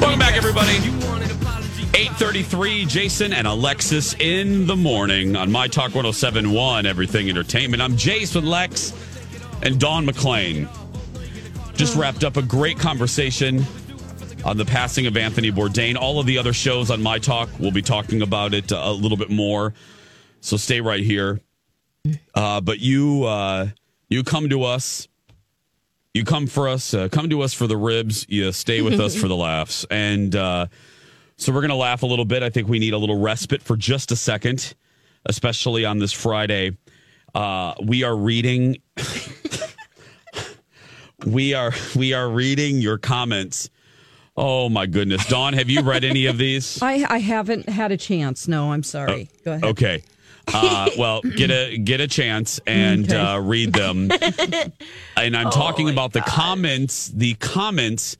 [0.00, 0.76] Welcome back, everybody.
[1.92, 7.82] 833, Jason and Alexis in the morning on My Talk 1071, Everything Entertainment.
[7.82, 7.96] I'm
[8.34, 8.92] with Lex
[9.62, 10.68] and Don McClain.
[11.74, 13.64] Just wrapped up a great conversation
[14.44, 15.96] on the passing of Anthony Bourdain.
[15.96, 19.18] All of the other shows on My Talk, we'll be talking about it a little
[19.18, 19.74] bit more.
[20.40, 21.40] So stay right here.
[22.34, 23.68] Uh, but you, uh,
[24.08, 25.06] you come to us.
[26.14, 26.92] You come for us.
[26.92, 28.26] Uh, come to us for the ribs.
[28.28, 29.86] You stay with us for the laughs.
[29.90, 30.66] And uh,
[31.36, 32.42] so we're going to laugh a little bit.
[32.42, 34.74] I think we need a little respite for just a second,
[35.26, 36.76] especially on this Friday.
[37.34, 38.78] Uh, we are reading.
[41.26, 43.70] we are we are reading your comments.
[44.36, 46.78] Oh my goodness, Dawn, have you read any of these?
[46.82, 48.48] I, I haven't had a chance.
[48.48, 49.28] No, I'm sorry.
[49.44, 49.64] Go ahead.
[49.64, 50.02] Okay.
[50.52, 54.10] Uh, well, get a get a chance and uh, read them.
[55.16, 57.08] and I'm talking about the comments.
[57.08, 58.16] The comments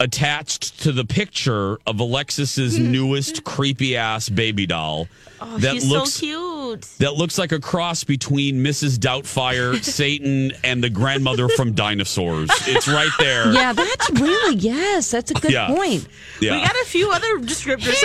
[0.00, 5.08] attached to the picture of Alexis's newest creepy ass baby doll.
[5.40, 6.82] Oh, that she's looks so cute.
[6.98, 8.98] that looks like a cross between Mrs.
[8.98, 12.48] Doubtfire, Satan, and the grandmother from Dinosaurs.
[12.66, 13.52] It's right there.
[13.52, 15.10] Yeah, that's really yes.
[15.10, 15.68] That's a good Yeah.
[15.68, 16.06] point.
[16.40, 16.56] Yeah.
[16.56, 18.02] We got a few other descriptors.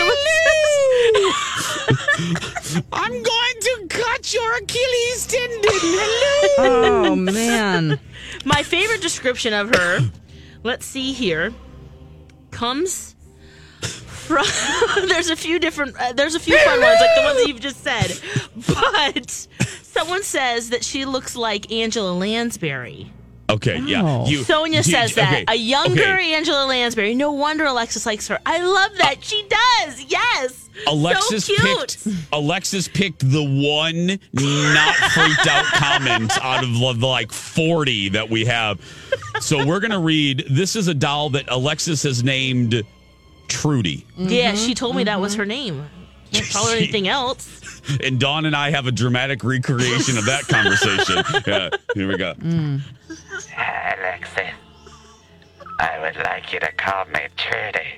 [2.73, 5.61] So I'm going to cut your Achilles tendon.
[7.05, 7.99] Oh man.
[8.45, 9.99] My favorite description of her,
[10.63, 11.53] let's see here,
[12.51, 13.15] comes
[13.81, 14.45] from.
[15.07, 15.95] there's a few different.
[15.99, 18.19] Uh, there's a few fun ones, like the ones you've just said.
[18.67, 19.29] But
[19.83, 23.11] someone says that she looks like Angela Lansbury.
[23.49, 24.01] Okay, yeah.
[24.03, 24.25] Oh.
[24.25, 25.33] You, Sonia you- says that.
[25.33, 26.33] okay, A younger okay.
[26.33, 27.13] Angela Lansbury.
[27.13, 28.39] No wonder Alexis likes her.
[28.45, 29.17] I love that.
[29.17, 30.03] Uh, she does.
[30.07, 30.69] Yes.
[30.87, 31.97] Alexis so cute.
[32.03, 38.09] picked Alexis picked the one not freaked out comment out of the, the like 40
[38.09, 38.79] that we have.
[39.39, 42.81] So we're going to read this is a doll that Alexis has named
[43.47, 44.05] Trudy.
[44.17, 45.39] Yeah, she mm-hmm, told me that was mm-hmm.
[45.39, 45.89] her name.
[46.31, 47.81] Can't call her anything else.
[48.03, 51.23] And Dawn and I have a dramatic recreation of that conversation.
[51.45, 52.33] Yeah, here we go.
[52.35, 52.81] Mm.
[54.13, 54.53] Alexis,
[55.79, 57.97] I would like you to call me Trudy.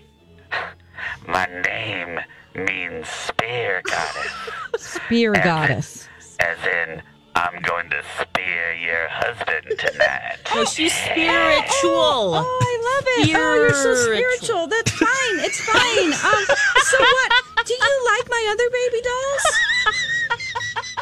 [1.27, 2.21] My name
[2.55, 4.31] means spear goddess,
[4.77, 6.07] Spear goddess.
[6.39, 7.01] as in
[7.35, 10.37] I'm going to spear your husband tonight.
[10.53, 11.91] Oh, she's spiritual.
[11.91, 13.35] Oh, I love it.
[13.35, 14.37] Oh, you're so Spiritual.
[14.39, 14.67] spiritual.
[14.67, 15.39] That's fine.
[15.43, 16.13] It's fine.
[16.13, 16.45] Um,
[16.81, 17.31] so what?
[17.65, 19.45] Do you like my other baby dolls?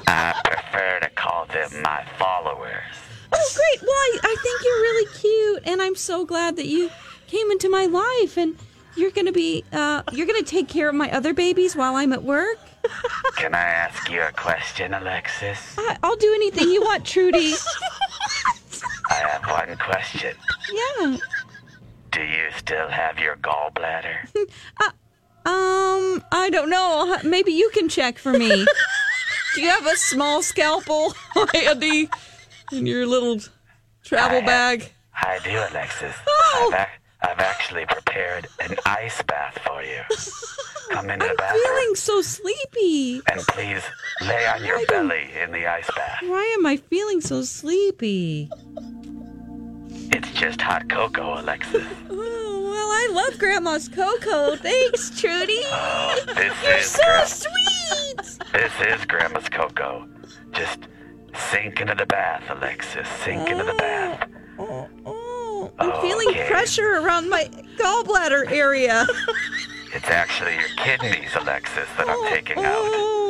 [0.08, 2.96] I prefer to call them my followers.
[3.34, 3.82] Oh, great.
[3.82, 6.90] Well, I, I think you're really cute, and I'm so glad that you
[7.28, 8.58] came into my life, and
[8.96, 12.24] you're gonna be, uh, you're gonna take care of my other babies while I'm at
[12.24, 12.58] work.
[13.36, 15.76] Can I ask you a question, Alexis?
[15.78, 17.54] I, I'll do anything you want, Trudy.
[19.10, 20.36] I have one question.
[20.72, 21.18] Yeah.
[22.12, 24.30] Do you still have your gallbladder?
[25.46, 27.18] Um, I don't know.
[27.24, 28.66] Maybe you can check for me.
[29.56, 31.14] Do you have a small scalpel
[31.54, 32.10] handy
[32.78, 33.40] in your little
[34.04, 34.92] travel uh, bag?
[35.16, 36.16] I do, Alexis.
[36.56, 36.72] Oh.
[36.72, 36.92] I've, ac-
[37.24, 40.02] I've actually prepared an ice bath for you.
[40.92, 43.22] Come into the I'm feeling so sleepy.
[43.32, 43.82] and please
[44.22, 46.20] lay on your belly in the ice bath.
[46.22, 48.50] Why am I feeling so sleepy?
[50.12, 51.86] It's just hot cocoa, Alexis.
[52.12, 54.56] Oh, well, I love Grandma's cocoa.
[54.56, 55.62] Thanks, Trudy.
[55.66, 58.40] Oh, this You're is so Gra- sweet.
[58.54, 60.08] this is Grandma's cocoa.
[60.52, 60.80] Just
[61.52, 63.08] sink into the bath, Alexis.
[63.24, 64.30] Sink into the bath.
[64.60, 69.06] Oh, oh, I'm feeling pressure around my gallbladder area.
[69.96, 72.66] It's actually your kidneys, Alexis, that I'm oh, taking out.
[72.66, 73.23] Oh.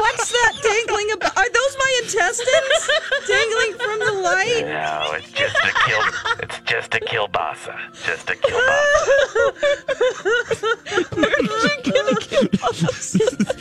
[0.00, 0.02] Oh.
[0.02, 1.36] What's that dangling about?
[1.36, 2.90] Are those my intestines
[3.28, 4.64] dangling from the light?
[4.64, 6.02] No, it's just a kill.
[6.42, 7.76] It's just a kielbasa.
[8.04, 9.50] Just a kielbasa.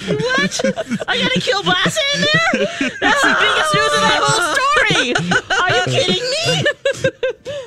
[0.10, 0.54] What?
[1.08, 2.52] I got a kielbasa in there?
[3.02, 5.06] That's the biggest news of that whole story.
[5.60, 6.48] Are you kidding me?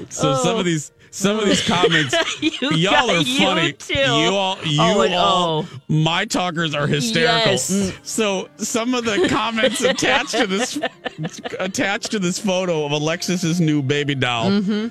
[0.08, 0.62] So some of oh.
[0.62, 3.72] these some of these comments You y'all got- are you funny.
[3.74, 3.94] too.
[3.94, 5.80] You all you Oh, all oh.
[5.88, 7.52] my talkers are hysterical.
[7.52, 7.92] Yes.
[8.02, 10.78] So some of the comments attached to this
[11.60, 14.50] attached to this photo of Alexis's new baby doll.
[14.50, 14.88] Mm-hmm.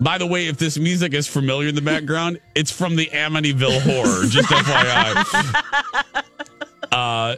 [0.00, 3.80] By the way, if this music is familiar in the background, it's from the Amityville
[3.82, 4.26] Horror.
[4.26, 6.24] Just FYI.
[6.90, 7.36] Uh,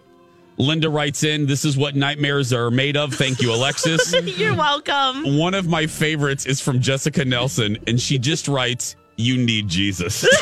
[0.59, 4.15] Linda writes in, "This is what nightmares are made of." Thank you, Alexis.
[4.39, 5.37] You're welcome.
[5.37, 10.27] One of my favorites is from Jessica Nelson, and she just writes, "You need Jesus."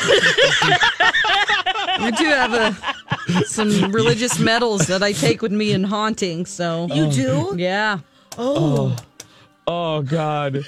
[2.01, 6.45] We do have a, some religious medals that I take with me in haunting.
[6.45, 7.55] So You do?
[7.57, 7.99] yeah.
[8.37, 8.93] Oh.
[8.93, 8.95] oh
[9.67, 10.63] God!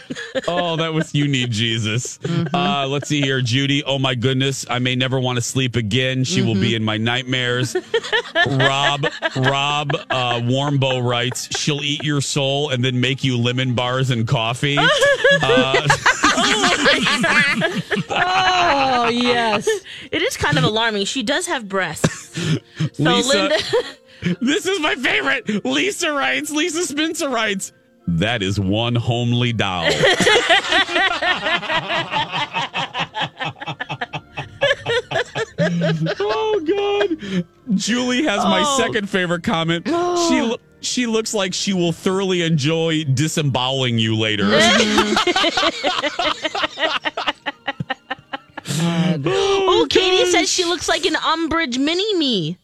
[0.47, 2.19] Oh, that was "You Need Jesus."
[2.53, 3.83] Uh, let's see here, Judy.
[3.83, 6.23] Oh my goodness, I may never want to sleep again.
[6.23, 7.75] She will be in my nightmares.
[8.47, 9.05] Rob,
[9.35, 14.27] Rob, uh, Warmbo writes, "She'll eat your soul and then make you lemon bars and
[14.27, 14.77] coffee."
[15.41, 15.87] Uh,
[18.09, 19.67] Oh yes.
[20.11, 21.05] It is kind of alarming.
[21.05, 22.33] She does have breasts.
[22.93, 23.57] So Lisa- Linda,
[24.41, 25.65] This is my favorite.
[25.65, 27.71] Lisa writes, Lisa Spencer writes,
[28.07, 29.87] that is one homely doll.
[36.19, 37.45] oh God.
[37.75, 38.77] Julie has my Oh.
[38.77, 39.85] second favorite comment.
[39.87, 39.91] She
[40.41, 44.45] lo- She looks like she will thoroughly enjoy disemboweling you later.
[48.79, 52.57] Oh, oh, Katie says she looks like an Umbridge mini me.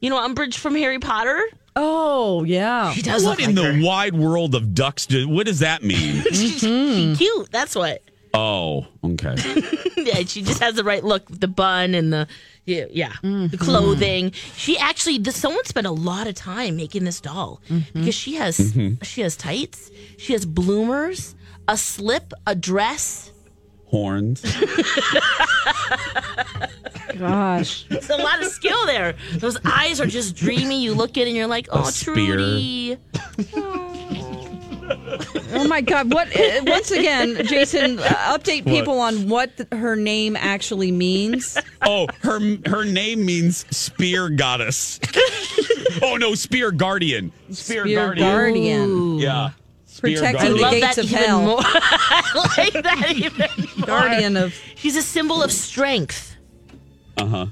[0.00, 1.40] You know Umbridge from Harry Potter?
[1.76, 2.92] Oh, yeah.
[2.92, 3.84] She does what look in like the her.
[3.84, 5.06] wide world of ducks?
[5.06, 6.22] Do, what does that mean?
[6.30, 7.14] She's mm-hmm.
[7.14, 7.50] cute.
[7.50, 8.02] That's what.
[8.32, 9.34] oh, okay.
[9.96, 12.28] yeah, she just has the right look, the bun and the
[12.66, 13.56] yeah, yeah the mm-hmm.
[13.56, 14.32] clothing.
[14.56, 17.98] She actually, this, someone spent a lot of time making this doll mm-hmm.
[17.98, 21.34] because she has she has tights, she has bloomers,
[21.68, 23.30] a slip, a dress.
[23.86, 24.42] Horns.
[27.18, 27.86] Gosh.
[27.90, 29.14] It's a lot of skill there.
[29.34, 30.82] Those eyes are just dreamy.
[30.82, 32.36] You look at it and you're like, oh, spear.
[32.36, 32.96] Trudy.
[35.56, 36.12] Oh my God!
[36.12, 36.28] What?
[36.36, 38.02] Uh, once again, Jason, uh,
[38.36, 41.56] update people on what th- her name actually means.
[41.86, 44.98] Oh, her her name means spear goddess.
[46.02, 47.30] oh no, spear guardian.
[47.50, 48.26] Spear, Spear guardian.
[48.30, 49.50] guardian, Yeah.
[49.86, 51.56] Spear protecting the gates of hell.
[51.60, 53.86] I like that even more.
[53.86, 54.54] guardian of.
[54.76, 56.33] She's a symbol of strength.
[57.16, 57.46] Uh huh.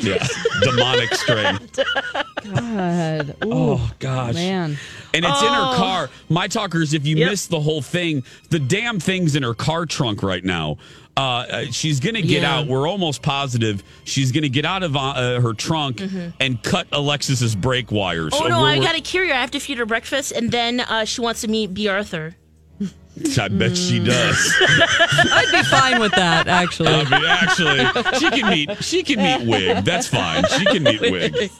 [0.00, 0.24] Yeah.
[0.62, 1.78] Demonic strength.
[2.44, 3.36] God.
[3.44, 4.34] Ooh, Oh gosh.
[4.34, 4.78] man.
[5.12, 5.70] And it's in Oh.
[5.72, 6.10] her car.
[6.28, 7.30] My talkers, if you Yep.
[7.30, 10.76] missed the whole thing, the damn thing's in her car trunk right now.
[11.16, 12.58] Uh, uh, she's going to get Yeah.
[12.58, 12.68] out.
[12.68, 16.00] We're almost positive she's going to get out of uh, her trunk
[16.40, 18.32] and cut Alexis's brake wires.
[18.32, 18.44] Mm-hmm.
[18.44, 19.34] Oh So no, I gotta cure her.
[19.34, 21.88] I have to feed her breakfast, and then uh, she wants to meet B.
[21.88, 22.36] Arthur.
[23.38, 24.54] I bet she does.
[24.60, 26.88] I'd be fine with that, actually.
[26.88, 28.84] I mean, actually, she can meet.
[28.84, 29.84] She can meet Wig.
[29.84, 30.44] That's fine.
[30.58, 31.50] She can meet Wig.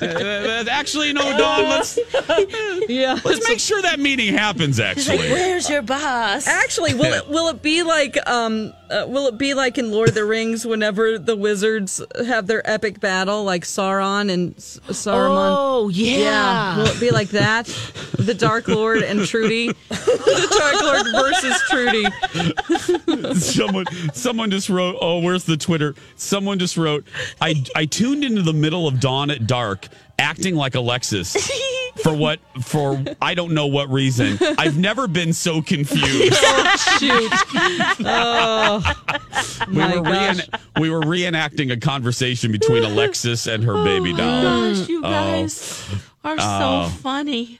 [0.00, 1.64] Uh, actually, no, Dawn.
[1.64, 1.98] Let's
[2.88, 3.18] yeah.
[3.24, 4.76] let's make sure that meeting happens.
[4.76, 9.06] She's like, Actually, "Where's your boss?" Actually, will it will it be like um uh,
[9.06, 13.00] will it be like in Lord of the Rings whenever the wizards have their epic
[13.00, 15.54] battle like Sauron and S- Saruman?
[15.56, 16.76] Oh yeah.
[16.78, 17.66] Will it be like that?
[18.18, 19.68] The Dark Lord and Trudy.
[19.88, 22.06] the Dark Lord versus Trudy.
[23.38, 24.96] someone someone just wrote.
[25.00, 25.94] Oh, where's the Twitter?
[26.16, 27.04] Someone just wrote.
[27.40, 31.36] I I tuned into the middle of dawn at dark, acting like Alexis.
[32.02, 32.40] For what?
[32.62, 34.38] For I don't know what reason.
[34.58, 36.36] I've never been so confused.
[36.52, 37.32] Oh shoot.
[38.06, 38.82] Oh
[39.68, 40.36] we were gosh.
[40.38, 44.46] reen- we were reenacting a conversation between Alexis and her baby doll.
[44.46, 45.02] Oh gosh, you oh.
[45.02, 45.84] guys
[46.22, 47.58] are so funny.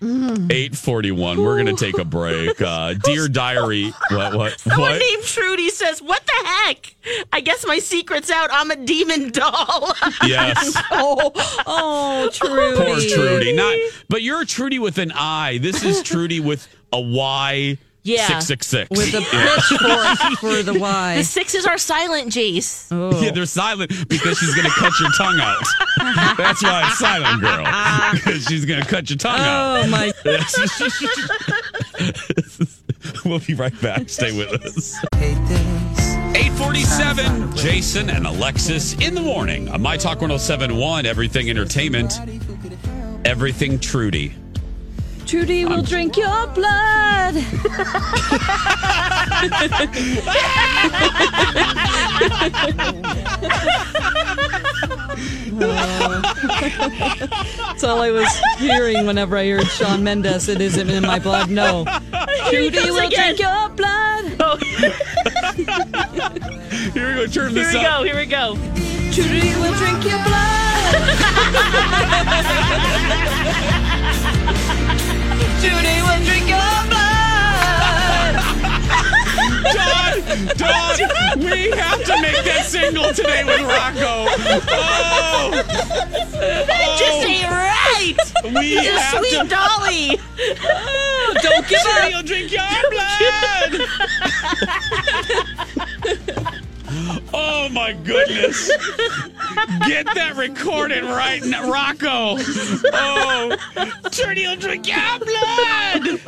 [0.50, 1.42] Eight forty one.
[1.42, 2.60] We're gonna take a break.
[2.70, 3.90] Uh, Dear Diary.
[4.10, 4.34] What?
[4.34, 4.60] What?
[4.60, 4.98] Someone What?
[5.00, 6.94] named Trudy says, "What the heck?
[7.32, 8.50] I guess my secret's out.
[8.52, 9.94] I'm a demon doll."
[10.26, 10.76] Yes.
[10.90, 11.32] Oh,
[11.66, 12.76] oh, Trudy.
[12.76, 13.52] Poor Trudy.
[13.54, 13.76] Not.
[14.08, 15.58] But you're a Trudy with an I.
[15.58, 17.78] This is Trudy with a Y.
[18.02, 18.26] Yeah.
[18.26, 18.88] Six six six.
[18.90, 21.16] With a pitchfork for the Y.
[21.16, 22.86] the sixes are silent, Jace.
[22.90, 23.20] Oh.
[23.20, 25.62] Yeah, they're silent because she's gonna cut your tongue out.
[26.36, 27.64] That's why it's silent, girl.
[28.14, 29.84] Because she's gonna cut your tongue out.
[29.84, 30.12] Oh my!
[33.24, 34.08] We'll be right back.
[34.10, 34.98] Stay with us.
[35.14, 42.12] 847, Jason and Alexis in the morning on My Talk 1071, Everything Entertainment,
[43.24, 44.34] Everything Trudy.
[45.26, 47.34] Trudy will drink your blood.
[56.50, 58.28] That's all I was
[58.58, 60.48] hearing whenever I heard Shawn Mendes.
[60.48, 61.50] It isn't in my blood.
[61.50, 61.84] No.
[62.50, 63.36] Trudy will again.
[63.36, 64.24] drink your blood.
[64.40, 64.56] Oh.
[66.92, 67.98] Here we go, turn Here this we up.
[67.98, 68.04] go.
[68.04, 68.56] Here we go.
[69.12, 70.60] Trudy will drink your blood.
[75.60, 78.34] Trudy will drink your blood.
[79.76, 80.14] Dawn,
[80.56, 80.96] Dawn,
[81.38, 84.26] we have to make that single today with Rocco.
[84.72, 85.50] Oh,
[86.40, 88.16] That just ain't right.
[88.54, 89.44] we a have sweet to.
[89.48, 90.18] dolly.
[90.64, 92.10] Oh, don't give up.
[92.10, 93.86] You'll drink your blood.
[97.32, 98.68] Oh my goodness.
[99.86, 102.36] Get that recorded right now, Rocco.
[102.92, 103.56] Oh,
[104.10, 106.20] Trudy will drink your blood.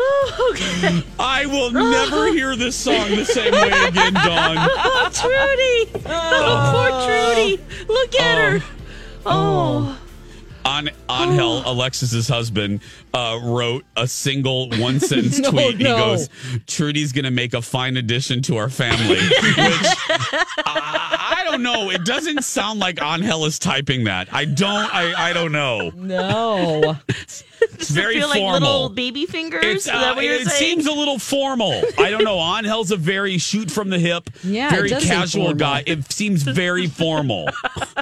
[1.18, 4.56] I will never hear this song the same way again, Dawn.
[4.58, 5.90] Oh, Trudy.
[6.06, 7.06] Oh, poor oh.
[7.06, 7.62] Trudy.
[7.86, 8.58] Look at oh.
[8.58, 8.64] her.
[9.26, 9.96] Oh.
[9.96, 9.99] oh.
[10.64, 12.80] On Angel, Alexis's husband,
[13.14, 15.78] uh, wrote a single one sentence No, tweet.
[15.78, 16.28] He goes,
[16.66, 19.96] Trudy's going to make a fine addition to our family, which
[20.66, 21.90] I, I don't know.
[21.90, 24.32] It doesn't sound like Angel is typing that.
[24.32, 24.94] I don't.
[24.94, 25.30] I.
[25.30, 25.90] I don't know.
[25.94, 26.96] No.
[27.62, 28.60] It's very feel like formal.
[28.60, 29.62] little baby fingers.
[29.62, 30.80] It's, Is that uh, what you're it saying?
[30.80, 31.82] seems a little formal.
[31.98, 32.38] I don't know.
[32.38, 35.82] Angel's a very shoot from the hip, Yeah, very casual guy.
[35.86, 37.48] It seems very formal.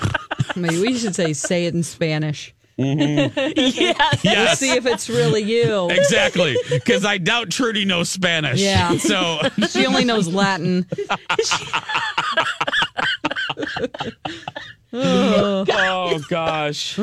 [0.56, 2.54] Maybe we should say say it in Spanish.
[2.76, 3.36] yes.
[3.36, 5.90] Let's yes, see if it's really you.
[5.90, 6.56] exactly.
[6.70, 8.60] Because I doubt Trudy knows Spanish.
[8.60, 8.96] Yeah.
[8.98, 10.86] So She only knows Latin.
[14.92, 16.98] Oh gosh!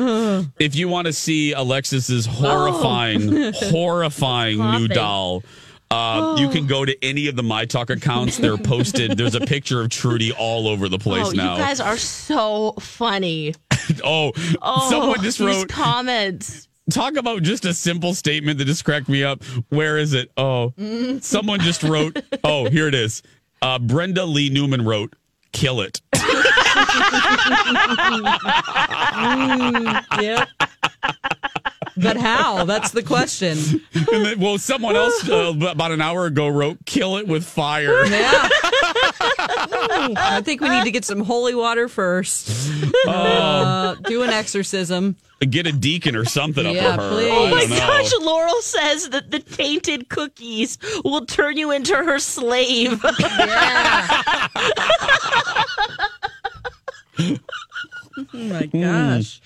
[0.58, 5.44] if you want to see Alexis's horrifying, horrifying new doll,
[5.90, 8.38] uh, you can go to any of the My Talk accounts.
[8.38, 9.16] They're posted.
[9.16, 11.52] There's a picture of Trudy all over the place Oh, now.
[11.52, 13.54] you guys are so funny.
[14.04, 14.32] oh,
[14.62, 15.68] Oh, someone just wrote.
[15.68, 16.66] comments.
[16.90, 19.42] Talk about just a simple statement that just cracked me up.
[19.70, 20.30] Where is it?
[20.36, 20.72] Oh,
[21.20, 22.16] someone just wrote.
[22.44, 23.22] Oh, here it is.
[23.62, 25.14] Uh, Brenda Lee Newman wrote,
[25.52, 26.00] "Kill it."
[30.20, 30.48] Yep.
[31.98, 32.64] But how?
[32.64, 33.56] That's the question.
[33.94, 38.04] And then, well, someone else uh, about an hour ago wrote, "Kill it with fire."
[38.06, 38.48] Yeah.
[40.18, 42.50] I think we need to get some holy water first.
[43.06, 45.16] Uh, do an exorcism.
[45.40, 47.10] Get a deacon or something Yeah, up for her.
[47.10, 47.30] please.
[47.30, 47.76] Oh my know.
[47.78, 53.00] gosh, Laurel says that the tainted cookies will turn you into her slave.
[58.18, 58.80] Oh my hmm.
[58.80, 59.40] gosh.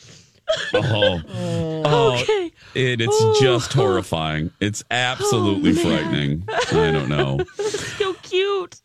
[0.75, 1.21] Oh.
[1.29, 2.53] oh, oh okay.
[2.75, 3.81] it, it's just oh.
[3.81, 4.53] horrifying.
[4.61, 6.45] It's oh, absolutely frightening.
[6.49, 7.41] I don't know.
[8.01, 8.81] So cute.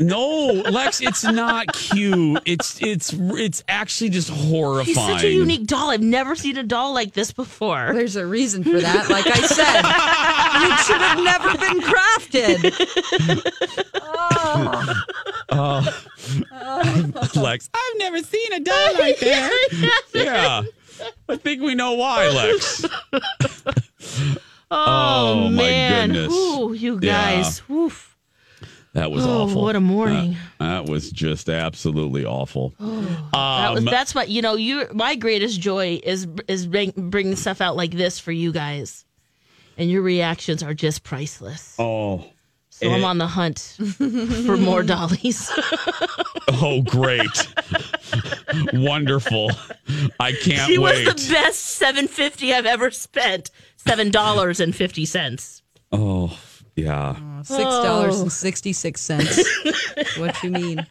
[0.00, 2.40] No, Lex, it's not cute.
[2.46, 4.86] It's it's it's actually just horrifying.
[4.86, 5.90] He's such a unique doll.
[5.90, 7.90] I've never seen a doll like this before.
[7.92, 9.10] There's a reason for that.
[9.10, 9.82] Like I said,
[10.70, 13.44] it should have never been crafted.
[14.10, 15.02] Oh.
[15.50, 15.92] Uh,
[16.52, 17.20] oh.
[17.40, 20.02] Lex, I've never seen a doll like that.
[20.14, 20.62] yeah.
[21.28, 22.84] I think we know why, Lex.
[23.14, 24.36] Oh,
[24.70, 26.08] Oh, my man.
[26.12, 26.32] goodness.
[26.32, 27.36] Ooh, you Yeah.
[27.42, 27.62] guys.
[27.70, 28.16] Oof.
[28.98, 29.62] That was Oh, awful.
[29.62, 30.32] what a morning.
[30.58, 32.74] That, that was just absolutely awful.
[32.80, 34.56] That was, Um, that's what you know.
[34.56, 39.04] You, my greatest joy is is bring, bringing stuff out like this for you guys,
[39.76, 41.76] and your reactions are just priceless.
[41.78, 42.24] oh,
[42.70, 43.76] So I'm on the hunt
[44.46, 45.50] for more dollies.
[46.48, 47.28] oh, great.
[48.72, 49.50] Wonderful.
[50.18, 51.06] I can't she wait.
[51.06, 53.50] was the best seven fifty I've ever spent.
[53.76, 54.60] Seven dollars
[56.84, 57.58] and fifty cents.
[57.58, 57.62] oh, yeah.
[57.64, 59.38] Six dollars and sixty six cents.
[60.18, 60.86] What you mean?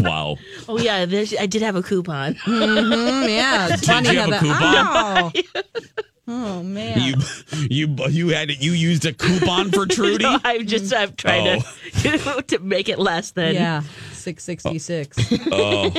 [0.00, 0.36] Wow.
[0.68, 2.34] Oh yeah, there's, I did have a coupon.
[2.34, 5.32] Mm, yeah, it's Did funny you how have a that.
[5.32, 5.62] coupon?
[5.66, 5.72] Oh.
[6.28, 7.00] oh man.
[7.00, 7.14] You
[7.68, 10.22] you you had you used a coupon for Trudy?
[10.22, 11.62] No, I'm just I'm trying
[12.02, 13.82] to to make it less than yeah,
[14.12, 15.18] six sixty six.
[15.50, 15.90] Oh,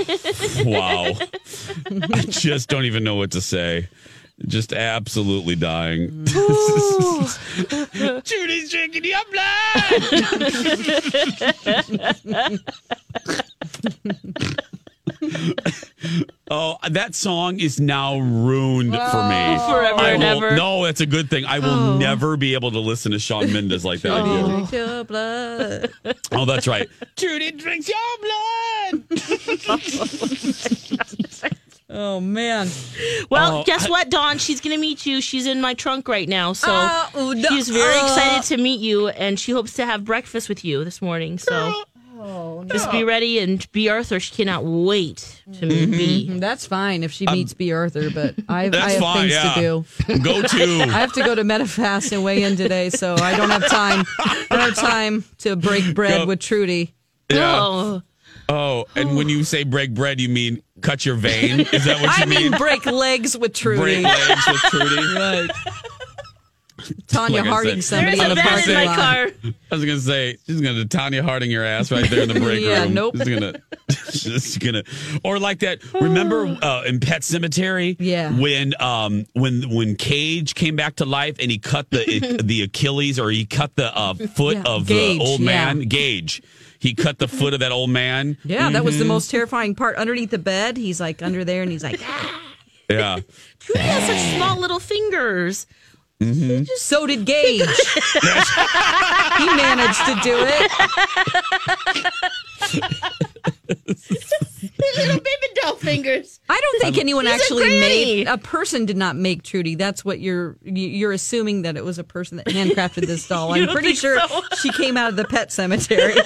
[0.65, 1.13] wow.
[2.13, 3.89] I just don't even know what to say.
[4.47, 6.25] Just absolutely dying.
[8.23, 9.79] Judy's drinking your blood.
[16.49, 19.01] oh, that song is now ruined for me.
[19.01, 20.55] Oh, forever I and will, ever.
[20.55, 21.45] No, that's a good thing.
[21.45, 21.97] I will oh.
[21.97, 24.45] never be able to listen to Shawn Mendes like that again.
[24.45, 25.91] Drink your blood.
[26.31, 26.87] Oh, that's right.
[27.15, 29.03] Judy drinks your blood.
[31.91, 32.69] Oh man.
[33.31, 34.37] Well, Oh, guess I- what, Dawn?
[34.37, 35.21] She's going to meet you.
[35.21, 36.53] She's in my trunk right now.
[36.53, 37.49] So Oh, no.
[37.49, 38.05] she's very Uh.
[38.05, 41.39] excited to meet you, and she hopes to have breakfast with you this morning.
[41.39, 41.73] So
[42.67, 46.29] just be ready, and be Arthur, she cannot wait to meet B.
[46.39, 47.71] That's fine if she meets B.
[47.71, 49.21] Arthur, but I, I Um, have fine.
[49.21, 49.53] things yeah.
[49.53, 49.61] to
[50.07, 50.19] do.
[50.23, 50.81] Go to.
[50.83, 54.05] I have to go to Medifast and weigh in today, so I don't have time.
[54.19, 56.25] I don't have time to break bread Go.
[56.27, 56.93] with Trudy.
[57.31, 57.57] Yeah.
[57.59, 58.01] Oh,
[58.51, 61.59] Oh, and when you say break bread, you mean cut your vein?
[61.61, 62.59] Is that what you I mean, mean?
[62.59, 63.79] break legs with Trudy.
[63.79, 65.49] Break legs with Trudy.
[66.79, 66.95] Right.
[67.07, 67.97] Tonya Like Harding said.
[67.97, 68.95] somebody there's in a the parking lot.
[68.95, 69.27] car.
[69.69, 72.63] I was gonna say she's gonna Tonya Harding your ass right there in the break
[72.63, 72.93] Yeah, room.
[72.93, 73.17] nope.
[73.17, 73.53] She's gonna,
[74.11, 74.83] she's gonna,
[75.25, 75.83] or like that.
[75.93, 77.97] Remember uh, in Pet Sematary?
[77.99, 78.31] Yeah.
[78.31, 83.19] When um when when Gage came back to life and he cut the the Achilles
[83.19, 85.45] or he cut the uh, foot Yeah, of Gage, the old yeah.
[85.45, 86.41] man Gage.
[86.79, 88.37] He cut the foot of that old man.
[88.43, 88.99] Yeah, that was Mm-hmm.
[89.03, 89.97] the most terrifying part.
[89.97, 92.41] Underneath the bed, he's like under there, and he's like, "Ah."
[92.89, 93.19] Yeah.
[93.59, 95.67] Trudy has such small little fingers.
[96.77, 97.59] so did Gage.
[99.37, 100.71] he managed to do it.
[105.89, 106.39] little baby doll fingers.
[106.49, 107.79] I don't think anyone He's actually granny.
[107.79, 109.75] made a person did not make Trudy.
[109.75, 113.53] That's what you're you- you're assuming that it was a person that handcrafted this doll.
[113.55, 114.41] I'm pretty sure so?
[114.61, 116.15] she came out of the pet cemetery.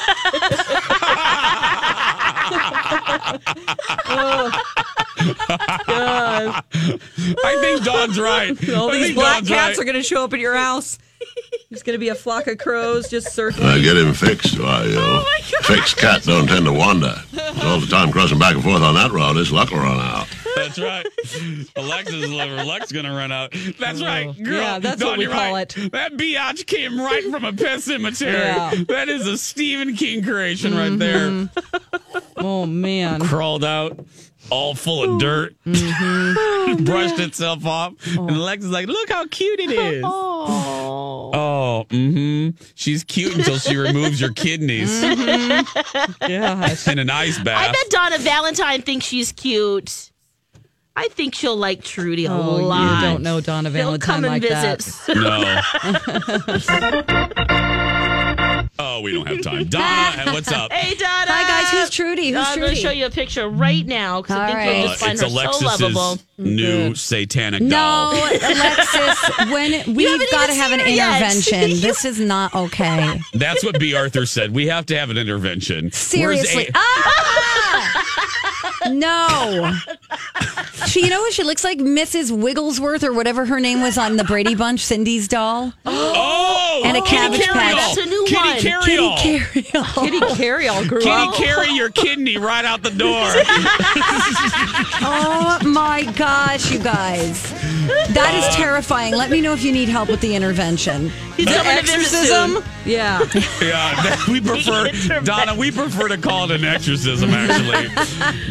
[6.26, 8.70] I think Dawn's right.
[8.70, 9.80] All I these black cats right.
[9.80, 10.97] are going to show up at your house.
[11.70, 13.68] There's going to be a flock of crows just circling.
[13.68, 14.60] I get him fixed.
[14.60, 17.16] Why, you oh, know, fixed cat don't tend to wander.
[17.64, 20.28] All the time crossing back and forth on that road, his luck will run out.
[20.56, 21.06] That's right.
[21.76, 22.64] Alexa's liver.
[22.64, 23.56] Luck's gonna run out.
[23.80, 24.06] That's oh.
[24.06, 24.56] right, girl.
[24.56, 25.78] Oh, Yeah, that's Dawn, what we call right.
[25.78, 25.91] it.
[25.91, 28.34] That biatch came right from a pet cemetery.
[28.34, 28.74] Yeah.
[28.88, 31.30] That is a Stephen King creation right there.
[31.30, 32.20] Mm-hmm.
[32.38, 33.22] Oh, man.
[33.22, 34.06] Crawled out,
[34.50, 36.84] all full of dirt, Mm-hmm.
[36.86, 40.04] brushed itself off, and Alexa's like, "Look how cute it is."
[41.36, 42.50] Oh, mm-hmm.
[42.76, 46.28] She's cute until she removes your kidneys Mm-hmm.
[46.28, 46.88] Gosh.
[46.91, 47.70] in an ice bath.
[47.70, 50.12] I bet Donna Valentine thinks she's cute.
[50.96, 53.02] I think she'll like Trudy a Oh, lot.
[53.02, 54.86] you don't know Donna He'll Valentine come and like that.
[57.56, 57.72] No.
[58.80, 59.65] Oh, we don't have time.
[59.65, 60.71] Donna, what's up?
[60.71, 61.26] Hey, Donna.
[61.32, 61.71] Hi, guys.
[61.71, 62.30] Who's Trudy?
[62.32, 62.76] Who's I'm going Trudy?
[62.76, 64.76] to show you a picture right now because I All think right.
[64.78, 66.01] you'll Uh, just find it's her so lovable.
[66.01, 68.13] Alexis's new satanic No, doll.
[68.28, 71.21] Alexis, when we've haven't got to even have an seen her yet.
[71.21, 71.82] intervention.
[71.82, 73.19] this is not okay.
[73.34, 73.93] That's what B.
[73.95, 74.53] Arthur said.
[74.53, 75.86] We have to have an intervention.
[75.86, 76.67] Where's Seriously.
[76.67, 77.99] A- Ah!
[78.89, 79.74] no.
[80.94, 81.80] She, you know what she looks like?
[81.80, 82.30] Mrs.
[82.30, 85.74] Wigglesworth or whatever her name was on the Brady Bunch, Cindy's doll.
[85.88, 87.54] oh, And a Kitty Cabbage Carryall.
[87.54, 87.96] Patch.
[87.96, 88.58] That's a new Kitty one.
[88.58, 89.18] Carryall.
[89.18, 90.04] Kitty Carryall.
[90.12, 91.34] Kitty Carey all grew Kitty up.
[91.34, 93.28] carry your kidney right out the door.
[95.06, 97.52] Oh my gosh, you guys.
[98.14, 98.52] That is uh.
[98.52, 99.14] terrifying.
[99.16, 101.10] Let me know if you need help with the intervention.
[101.36, 102.58] He's The coming to visit soon.
[102.58, 102.64] exorcism?
[102.86, 103.20] Yeah.
[103.62, 104.89] yeah, that- we prefer
[105.24, 105.56] Donna.
[105.56, 107.32] We prefer to call it an exorcism.
[107.32, 107.89] Actually,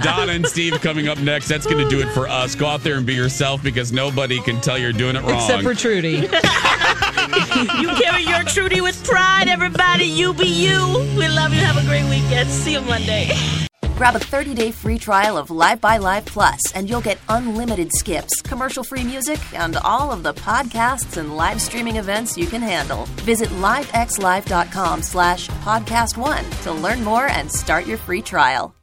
[0.02, 1.48] Donna and Steve coming up next.
[1.48, 2.31] That's going to do it for us.
[2.32, 5.34] Uh, go out there and be yourself because nobody can tell you're doing it wrong.
[5.34, 6.28] Except for Trudy.
[7.78, 10.04] You carry your Trudy with pride, everybody.
[10.04, 11.06] You be you.
[11.16, 11.60] We love you.
[11.60, 12.48] Have a great weekend.
[12.48, 13.30] See you Monday.
[13.96, 18.42] Grab a 30-day free trial of Live by Live Plus, and you'll get unlimited skips,
[18.42, 23.04] commercial-free music, and all of the podcasts and live streaming events you can handle.
[23.22, 28.74] Visit livexlive.com slash podcast one to learn more and start your free trial.